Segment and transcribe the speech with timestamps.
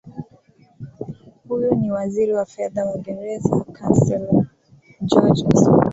[1.49, 4.45] huyu ni waziri wa fedha wa gereza councellor
[5.07, 5.85] george osborn